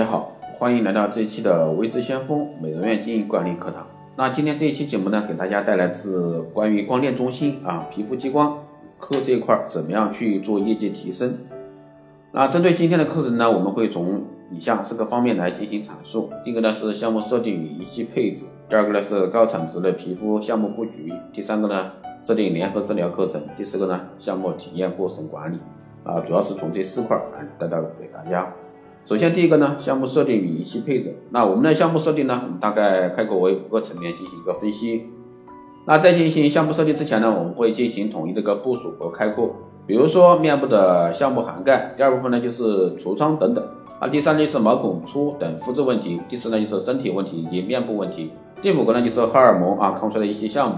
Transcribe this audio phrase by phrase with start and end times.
[0.00, 3.86] 大家好，欢迎来到这一期的微知先锋美容院经营管理课堂。
[4.16, 8.64] 那今天这一期节目呢，给大家带来是关于光电中心啊皮肤激光
[8.98, 11.40] 科这一块怎么样去做业绩提升。
[12.32, 16.30] 那针对今天的课程呢，我们会从以下四个方面来进行阐述。
[16.46, 21.92] 第一个呢是项目设定与仪器配置，第二个呢是高产值的皮肤项目布局，第三个呢
[22.24, 25.58] 制定联合治疗课程，第四个呢项目体验过程管理。
[26.04, 28.50] 啊，主要是从这四块来带到给大家。
[29.04, 31.16] 首先第一个呢，项目设定与仪器配置。
[31.30, 35.06] 那我们的项目设定呢，我们大概概括为五个层面进行一个分析。
[35.86, 39.56] 那在进行项目设定之前呢，我们会进行统一的一个部署和开阔。
[39.86, 43.66] 比如说面部的项目涵盖，第二部分呢就是橱窗等等。
[43.98, 48.30] 啊，第三就是毛孔粗等肤质问题，第四呢就是身体问题以及面部问题，
[48.62, 50.76] 第五个呢就是荷尔蒙啊抗衰的一些项目。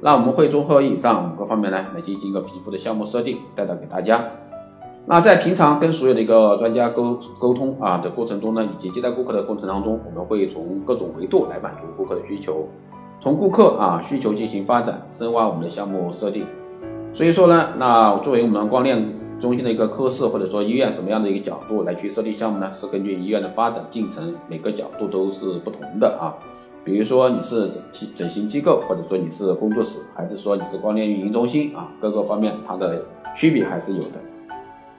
[0.00, 4.24] 那我们会综合以上五个方面呢来进行一个皮肤的项目设定，带到给大家。
[5.04, 12.68] 那在平常跟所有的一个专家沟沟通啊的过程中呢，以及接待顾客的过程当中，我们会从各种维度来满足顾客的需求，
[13.18, 16.46] 从顾客啊需求进行发展，深挖我们的项目设定。
[17.12, 22.70] 所以说呢，那作为我们光电中心的一个科室或者说医院什么样的一个角度来去设定项目呢？
[22.70, 26.38] 是根据医院的发展进程，每个角度都是不同的啊。
[26.84, 33.04] 比如说你是整整形机构，或者说你是工作室，还是说你是光电运营中心啊，各个方面它的
[33.36, 34.31] 区别还是有的。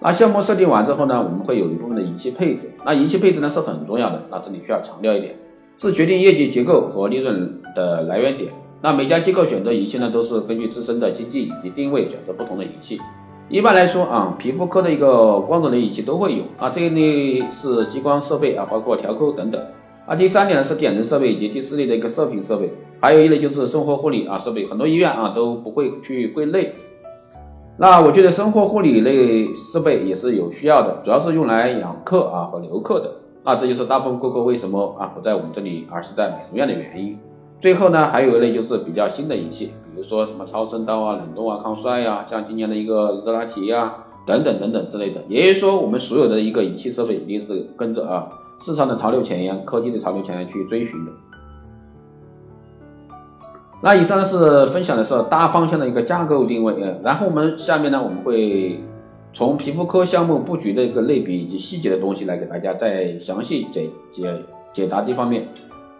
[0.04, 2.72] 那项目设定完之后呢，我们会有一部分的仪器配置。
[2.86, 5.38] 那仪器配置呢是很重要的，那这里需要强调一点，
[5.78, 8.52] 是决定业绩结构和利润的来源点。
[8.82, 13.00] 那每家机构选择仪器呢，都是根据自身的经济以及定位选择不同的仪器。
[13.48, 19.62] 一般来说啊，皮肤科的一个光子类仪器都会有啊，这一类是激光设备啊，包括调抠等等。
[20.06, 26.74] 啊，第三点呢是点阵设备以及第四类的一个射频设备，还有一类就是生活护理啊设备，很多医院啊都不会去归类。
[27.78, 33.16] 那我觉得生活护理类设备也是有需要的，主要是用来养客啊和留客的。
[33.44, 37.18] 那这就是大部分顾客为什么啊不在我们这里，而是在美容院的原因。
[37.60, 43.96] 最后呢，还有一类就是比较新的仪器，比如说什么超声刀啊、冷冻啊、抗衰呀，像今年的一个热拉提呀
[44.28, 45.22] 等等等等之类的。
[45.28, 51.12] 也就是说，我们所有的一个仪器设备一定是跟着啊市场的潮流前沿、科技的潮流前沿去追寻的。
[53.84, 58.82] 那以上呢是分享的是大方向的一个架构定位，呃，然后我们下面呢我们会
[59.34, 64.42] 从皮肤科项目布局的一个类比以及细节的东西来给大家再详细解解
[64.72, 65.50] 解答这方面。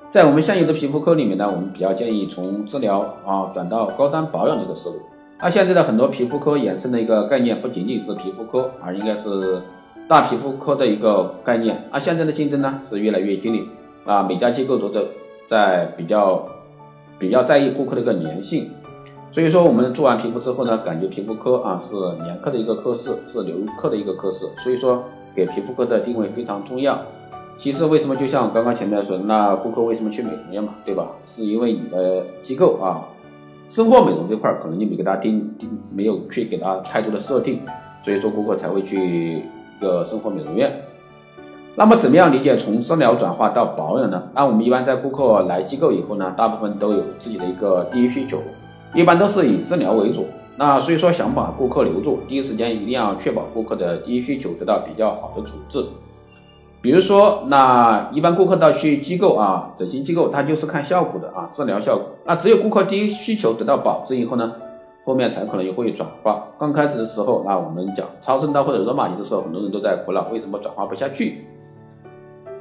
[0.10, 4.96] 在我们现有的皮肤科里面呢，我们比较建议从治疗啊转到高端保养的一个思路。
[5.42, 9.62] 那现在的很多皮肤科衍生的一个概念不仅仅是皮肤科，而应该是
[10.08, 11.90] 大皮肤科的一个概念。
[11.92, 13.64] 啊，现在的竞争呢是越来越激烈
[14.06, 15.02] 啊，每家机构都在
[15.48, 16.48] 在比较。
[17.20, 18.72] 比较在意顾客的一个粘性，
[19.32, 27.02] 所以说我们做完皮肤之后呢，感觉皮肤科啊是粘客的一个科室，是留客的一个科室，所以说给皮肤科的定位非常重要。
[27.58, 31.12] 其实为什么就像刚刚前面说，那顾客为什么去美容院嘛，对吧？
[31.26, 33.08] 是因为你的机构啊，
[33.70, 37.60] 生活美容这块可能你没给他定定，没有去给他太多的设定，
[38.04, 39.44] 所以说顾客才会去一
[39.80, 40.82] 个生活美容院。
[41.76, 44.30] 那么怎么样理解从治疗转化到保养呢？
[44.36, 48.38] 那我们一般在顾客来机构以后呢，大部分都有自己的一个第一需求，
[48.94, 50.28] 一般都是以治疗为主。
[50.56, 55.84] 那所以说想把顾客留住，第一时间一定要确保顾客的第一需求得到比较好的处置。
[56.84, 62.10] 比如说，那一般顾客到去机构啊，整形机构他就是看效果的啊，治疗效果。
[62.26, 64.54] 那只有顾客第一需求得到保证以后呢，
[65.06, 66.50] 后面才可能会转化。
[66.60, 71.48] 刚开始的时候，那我们讲超声刀或者热玛吉的时候，很多人都在苦恼为什么转化不下去。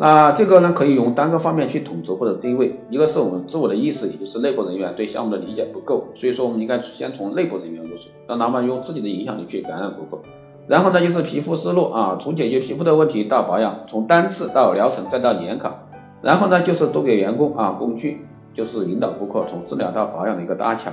[0.05, 10.21] 那这个呢，可以用单个方面去统筹或者定位，一个是我们自我的意识，也就是内部人员对项目的理解不够，所以说我们应该先从内部人员入手，让他们用自己的影响力去感染顾客。
[10.67, 15.85] 然后呢，就是皮肤思路啊，从解决皮肤的问题到保养，从单次到疗程再到年卡，
[16.21, 20.91] 然后呢，就是多给员工啊工具，就是引导顾客从治疗到保养的一个搭桥。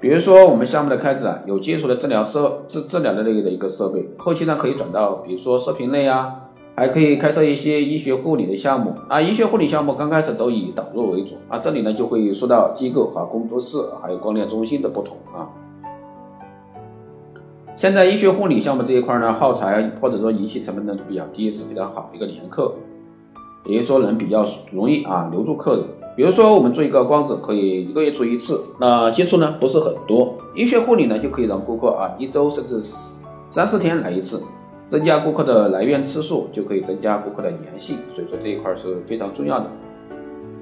[0.00, 6.42] 比如说我们项目的开展有基础的治疗设治治疗的类的一个设备，后期呢可以转到比如说射频类啊。
[6.76, 15.50] 还可以开设一些医学护理的项目啊，医学护理项目刚开始都以导入为主啊，这里呢就会说到机构和工作室还有光电中心的不同啊。
[17.74, 22.74] 现在医学护理项目这一块呢，耗材或者说仪器成本呢都比较低，是非常好的一个连客，
[23.66, 25.84] 也就是说能比较容易啊留住客人。
[26.16, 32.82] 比如说我们做一个光子可以一个月做一次，那接触呢不是很多，医学护理呢就可以让顾客啊一周甚至
[33.50, 34.42] 三四天来一次。
[34.90, 39.70] 增加顾客的来源次数，就可以增加顾客的粘性，所以说这一块是非常重要的。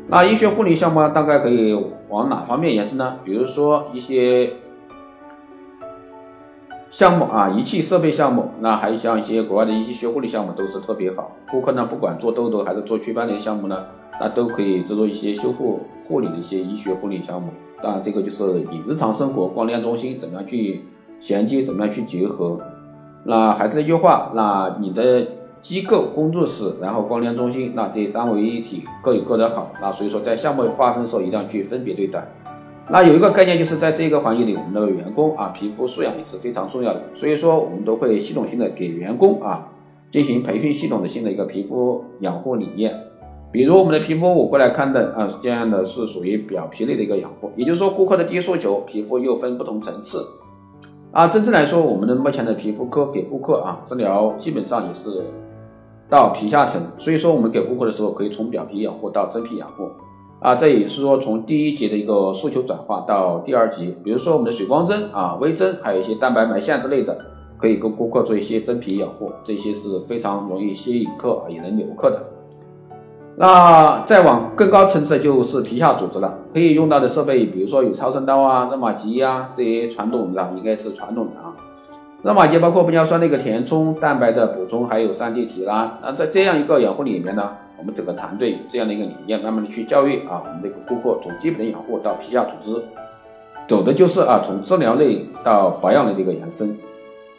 [0.07, 1.73] 那医学护理项目大概可以
[2.11, 3.21] 往哪方面延伸呢？
[3.25, 4.53] 比如说一些
[6.91, 11.37] 项目啊，仪器设备项目，那还有像一些国外的一些学护理项目都是特别好。
[11.51, 13.87] 顾客呢，不管做痘痘还是做祛斑的项目呢，
[14.21, 17.49] 那都可以制作一些修复护理的一些医学护理项目。
[17.83, 20.85] 当然，这个就是你日常生活光电中心怎么样去
[21.19, 22.61] 衔接，怎么样去结合。
[23.25, 25.26] 那还是那句话，那你的
[25.61, 29.73] 机构、工作室，然后光电中心，那这三位一体各有各的好。
[29.82, 32.29] 那所以说，在项目划分的时候，一定要去分别对待。
[32.91, 37.03] 那有一个概念就是在这个环节里，我们的员工啊，皮肤素养也是非常重要的。
[37.17, 39.69] 所以说，我们都会系统性的给员工啊
[40.11, 43.05] 进行培训，系统的性的一个皮肤养护理念。
[43.50, 47.50] 比如我们的皮肤，我过来看的啊，这样的是属于表皮类的一个养护。
[47.56, 50.25] 也就是说，顾客的低诉求，皮肤又分不同层次。
[51.11, 55.25] 啊，真正来说，我们的目前的皮肤科给顾客啊治疗，基本上也是
[56.11, 56.83] 到皮下层。
[56.99, 59.89] 所以说，我们给顾客的时候，可以从表皮养护到真皮养护。
[60.41, 67.19] 啊，这也是说从第一级的一个诉求转化到第二级，比如说我们的水光针啊、微针，还有一些蛋白埋线之类的，
[67.57, 72.23] 可以跟顾客做一些真皮养护，这些是非常容易吸引客也能留客的。
[73.40, 81.55] 那再往更高层次就是皮下组织了，可以用到的设备，比如说有超声刀啊、热玛吉啊这些传统的，应该是传统的啊。
[82.23, 86.00] 热玛吉包括玻尿酸的一个填充、蛋白的补充，还有 3D 提拉。
[86.02, 87.52] 那在这样一个养护里面呢？
[87.79, 92.82] 我们整个团队这样的一个理念，慢慢的去教育啊，我们这个顾客从基本的养护到皮下组织，
[93.69, 96.76] 走的就是啊从治疗类到保养类的一个延伸。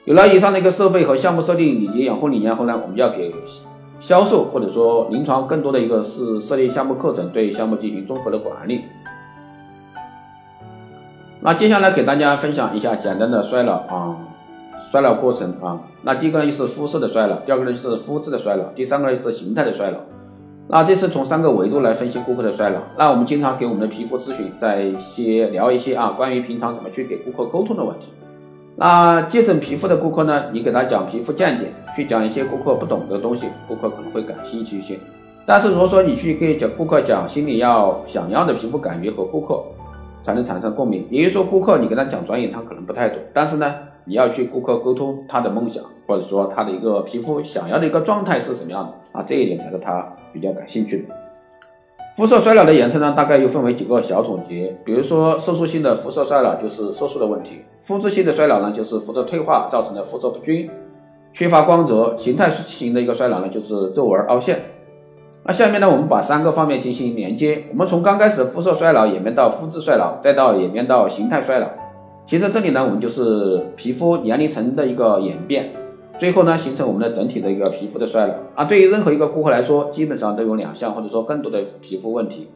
[0.05, 3.33] 有了以上的一个设备和项目设定以及养护理念后呢，我们要给
[3.99, 8.83] 销售或者说临床更多的一个是设立项目课程，对项目进行综合的管理。
[11.41, 14.17] 那接下来给大家分享一下简单的衰老啊，
[14.91, 15.81] 衰老过程啊。
[16.01, 19.99] 那第一个呢就是肤色的衰老，第二个呢是肤质的衰老，第三个呢是形态的衰老。
[20.67, 22.81] 那这是从三个维度来分析顾客的衰老。
[22.97, 28.11] 那我们经常给我们的皮肤咨询，在一些聊一些啊，关于平常怎么去给顾客沟通的问题。
[28.79, 34.97] 那接诊皮肤的顾客呢，你给他讲皮肤见解，去讲一些顾客不懂的东西，顾客可能会感兴趣一些。
[35.45, 39.61] 但是如果说你去给讲顾客讲心里要想要的皮肤感觉和顾客
[40.21, 41.05] 才能产生共鸣。
[41.09, 50.13] 也就说，顾客你跟他讲专业，他可能不太懂，但是呢，你要去顾客沟通他的梦想，或者说他的一个皮肤想要的一个状态是什么样的啊，这一点才是他。
[50.31, 51.15] 比较感兴趣的
[52.19, 54.75] 肤色衰老的延伸呢，大概又分为几个小总结。
[54.83, 60.69] 比如说色素性的肤色衰老就是色素的问题，肤质性的衰老呢就是肤质退化造成的肤色不均、
[61.33, 64.63] 缺乏光泽，形态型的一个衰老呢就是皱纹凹陷。
[65.45, 71.69] 那下面呢我们把三个方面进行连接，我们从刚开始的肤色衰老演变到肤质衰老，再到演变到形态衰老。
[72.25, 75.71] 其实这里呢我们就是皮肤年龄层的一个演变。
[76.19, 78.65] 最后呢，形成我们的整体的一个皮肤的衰老啊。
[78.65, 82.49] 对于任何一个顾客来说，基本上都有两项或者说更多的皮肤问题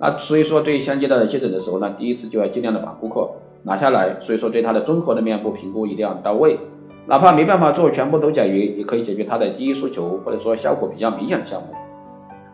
[0.00, 0.18] 啊。
[0.18, 3.30] 所以说，对于相接的接诊的时候呢，第一次就要尽量的把顾客
[3.62, 4.16] 拿下来。
[4.20, 6.58] 所以说，对他的综合的面部评估一定要到位，
[7.06, 11.68] 哪怕没办法做全部都解决，也可以解决他的第一诉求或者说效果比较明显的项目。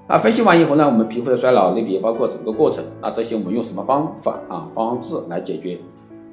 [0.08, 5.78] 啊，分析完以后呢，我们皮肤的衰老类别包括整个过程啊，这些我们用什么方法啊方式来解决？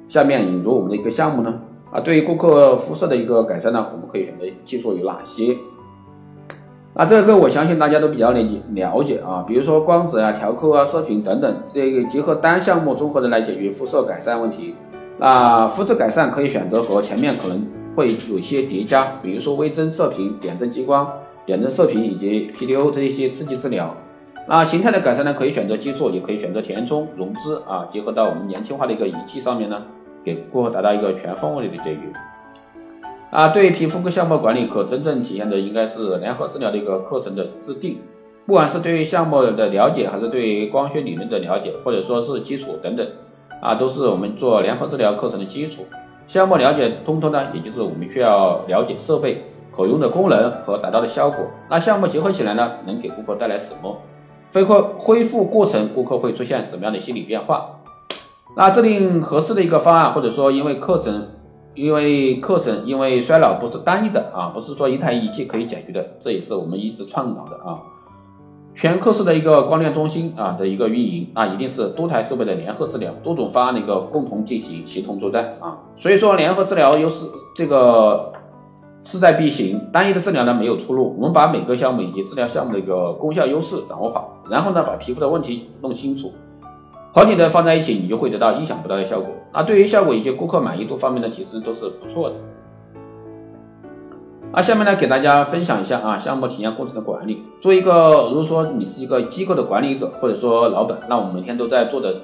[0.06, 1.62] 下面引入我们的一个项目呢？
[1.90, 5.56] 啊，对于顾客肤色的一个改善呢，我们可以选择技术有哪些？
[6.94, 14.74] 那这个我相信大家都比较了解了解啊，比如说光子啊、调扣啊、射频等等，这个结合单项目综合的来解决肤色改善问题。
[15.20, 21.12] 那肤质改善可以选择和前面可能会有一些叠加，比如说微针、射频、点阵激光、
[21.46, 23.96] 点阵射频以及 PDO 这一些刺激治疗。
[24.46, 29.82] 那形态的改善呢，可以选择激素，也可以选择填充、溶脂啊，结合到我们年轻化的一个仪器上面呢。
[30.28, 32.02] 给顾客达到一个全方位的解决。
[33.30, 38.00] 啊，对于皮肤科项目管理，可真正体现的应该是联合治疗的一个课程的制定。
[38.46, 43.06] 不管是对于项目的了解，还是对于光学理论的了解，或者说是基础等等，
[43.60, 45.84] 啊，都是我们做联合治疗课程的基础。
[46.26, 49.44] 项目了解通透呢，也就是我们需要了解设备
[49.74, 51.46] 可用的功能和达到的效果。
[51.68, 53.98] 那项目结合起来呢，能给顾客带来什么？
[54.54, 57.77] 恢复恢复过程，顾客会出现什么样的心理变化？
[58.58, 61.28] 那制定合适的一个方案，或者说因为课程，
[61.76, 67.78] 因为课程，因为衰老不是单一的啊，不是说一台仪器可以解决的，这也是我们一直倡导的啊。
[68.74, 75.78] 全科室的一个光电中心啊的一个运营啊，一定是多台设备的联合治疗，多种方案的一个共同进行协同作战啊。
[75.94, 78.32] 所以说联合治疗又是这个
[79.04, 81.14] 势在必行，单一的治疗呢没有出路。
[81.16, 86.32] 我们把每个项目以及治疗项目的一个功效优势掌握好，然后呢把皮肤的问题弄清楚。
[87.10, 89.30] 合理的放在一起，你就会得到意想不到的效果。
[89.52, 92.36] 那对于效果以及顾客满意度方面呢，其实都是不错的。
[94.52, 97.42] 那下面呢，给大家分享一下啊，项目体验过程的管理。
[97.60, 102.14] 做一个，如果说你是一个机构的管理者或者说老板，那我们每天都在做的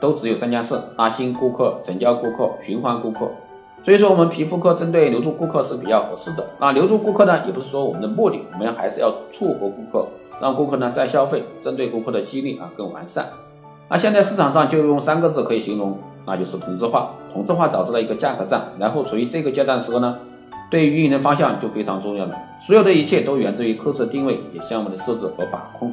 [0.00, 3.30] 都只有三件事：拉新顾客、成交顾客、循环顾客。
[3.82, 6.46] 所以说我们皮肤科针对留住顾客是比较合适的。
[6.60, 10.08] 那留住顾客呢，也不是说我们的目的，我们还是要促活顾客，
[10.40, 13.30] 让顾客呢再消费，针对顾客的激励啊更完善。
[13.90, 17.14] 那现在市场上就用三个字可以形容，那就是同质化。
[17.32, 20.18] 同质化导致了一个价格战，然后处于这个阶段的时候呢，
[20.70, 22.38] 对于运营的方向就非常重要了。
[22.60, 25.92] 所有的一切都源自于科室定位以及项目的设置和把控。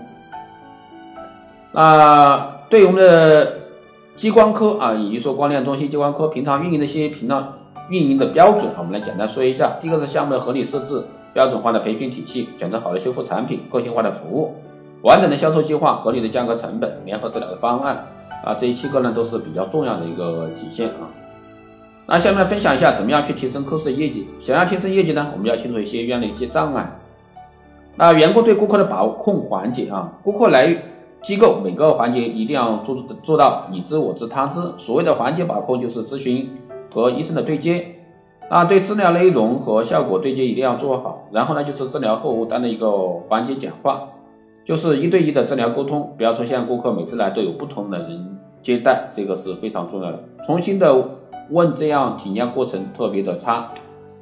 [1.71, 3.53] 那对于我们的
[4.13, 7.55] 激光科啊，以及说光电中心激光科平常运营的一些频道
[7.89, 9.77] 运营的标准，我们来简单说一下。
[9.81, 14.55] 第一个是项目的合理设置、标准化的培训体系、选择好的修复产品、个性化的服务。
[15.01, 18.07] 完整的销售计划、合理的价格成本、联合治疗的方案
[18.43, 21.13] 啊，这七个呢都是比较重要的一个体现啊。
[22.07, 24.27] 那下面分享一下怎么样去提升科室的业绩。
[24.39, 26.99] 想要提升业绩呢，我们要清楚一些院的一些障碍。
[27.95, 30.83] 那员工对顾客的把控环节啊，顾客来
[31.21, 34.61] 机构每个环节一定要做做到你知我知他知。
[34.77, 36.57] 所谓的环节把控就是咨询
[36.93, 37.95] 和医生的对接。
[38.49, 41.27] 那对治疗内容和效果对接一定要做好。
[41.31, 44.09] 然后呢就是治疗后单的一个环节简化。
[44.67, 50.25] 就是一对一的治疗沟通，不要出现顾客每次来都有不同的人接待，这个是非常重要的。
[50.45, 51.07] 重新的
[51.49, 53.71] 问，这样体验过程特别的差。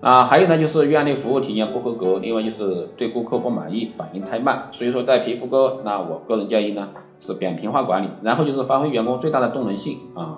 [0.02, 4.68] 啊，还有呢，就是院内服务体验不合格，另外就是对顾客不满意，反应太慢。
[4.72, 10.38] 所以说在皮肤科，那我个人建议呢是扁平化管理，然后就是发挥员工最大的动能性啊，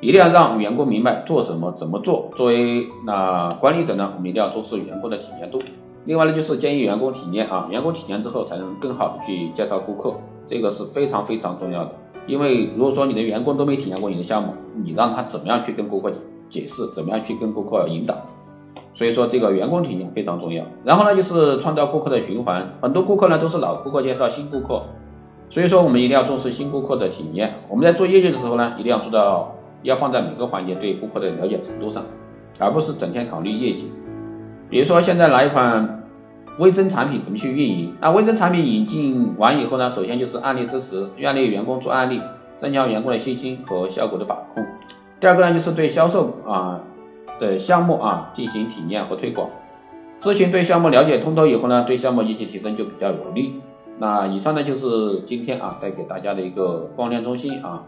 [0.00, 2.30] 一定要让员工明白做什么怎么做。
[2.34, 5.58] 作为那管理者呢，我们一定要重视员工的体验度。
[6.06, 10.14] 另外呢，就是建议员工体验啊，员工体验之后才能更好的去介绍顾客，
[10.46, 11.92] 这个是非常非常重要的。
[12.28, 16.12] 因为如果说你的员工都没体验过你的项目，你让他怎么样去跟顾客
[16.48, 18.16] 解释，怎么样去跟顾客引导？
[18.94, 20.64] 所以说这个员工体验非常重要。
[20.84, 24.84] 然后呢，就是创造顾客的循环，很多顾客呢都是老顾客介绍新顾客，
[25.50, 27.54] 所以说我们一定要重视新顾客的体验。
[27.68, 32.04] 我们在做业绩的时候呢，一定要做到要放在每个环节对顾客的了解程度上，
[32.60, 33.90] 而不是整天考虑业绩。
[34.68, 36.04] 比如说现在哪一款
[36.58, 37.94] 微针产品怎么去运营？
[38.00, 42.20] 那微针产品引进完以后呢，首先就是案例支持，院内员工做案例，
[42.58, 44.66] 增强员工的信心和效果的把控。
[45.20, 46.80] 第二个呢，就是对销售啊
[47.38, 49.50] 的项目啊进行体验和推广。
[50.18, 53.60] 咨询对项目了解通透以后呢，对项目业绩提升就比较有利。
[53.98, 57.84] 那以上呢就是今天啊带给大家的一个光电中心啊。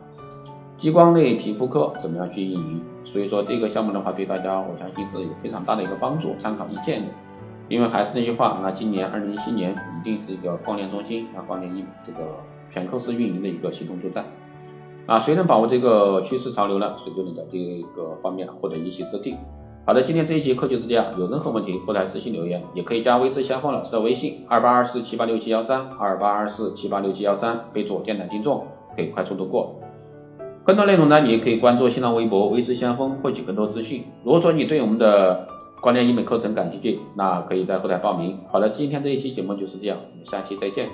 [0.78, 2.80] 激光类皮肤科怎么样去运营？
[3.02, 7.08] 所以说这个项目的话，对大家我相信是有非常大的一个帮助，参考意见的。
[7.68, 12.36] 因为还是那句话，那今年二零一七年一定是一个光电中心啊，光电一这个
[12.70, 14.26] 全科室运营的一个系统作战
[15.06, 15.18] 啊。
[15.18, 16.94] 谁能把握这个趋势潮流呢？
[16.96, 17.58] 谁就能在这
[17.96, 19.34] 个方面获得一席之地。
[19.84, 29.77] 好的，今天这一节课就是这样，有任何问题后台私信留言，也可以加微知先锋老师的微信二八二四七八六七幺三二八二四七八六七幺三，备注电台听众，可以快速度过。
[30.68, 34.04] 更多内容呢，你也可以关注新浪微博“微知先锋”获取更多资讯。
[34.22, 35.48] 如果说你对我们的
[35.80, 38.38] 光电医美课程感兴趣，那可以在后台报名。
[38.52, 40.90] 好了，今天这一期节目就是这样，我们下期再见。